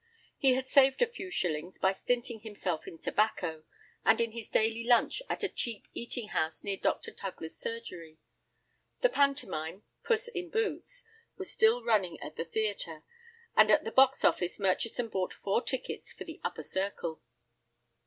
He 0.39 0.55
had 0.55 0.67
saved 0.67 1.03
a 1.03 1.05
few 1.05 1.29
shillings 1.29 1.77
by 1.77 1.91
stinting 1.91 2.39
himself 2.39 2.87
in 2.87 2.97
tobacco, 2.97 3.65
and 4.03 4.19
in 4.19 4.31
his 4.31 4.49
daily 4.49 4.83
lunch 4.83 5.21
at 5.29 5.43
a 5.43 5.47
cheap 5.47 5.87
eating 5.93 6.29
house 6.29 6.63
near 6.63 6.75
Dr. 6.77 7.11
Tugler's 7.11 7.55
surgery. 7.55 8.17
The 9.01 9.09
pantomime 9.09 9.83
"Puss 10.03 10.27
in 10.27 10.49
Boots" 10.49 11.03
was 11.37 11.51
still 11.51 11.85
running 11.85 12.19
at 12.19 12.35
the 12.35 12.45
theatre, 12.45 13.03
and 13.55 13.69
at 13.69 13.83
the 13.83 13.91
box 13.91 14.25
office 14.25 14.59
Murchison 14.59 15.07
bought 15.07 15.33
four 15.33 15.61
tickets 15.61 16.11
for 16.11 16.23
the 16.23 16.41
upper 16.43 16.63
circle. 16.63 17.21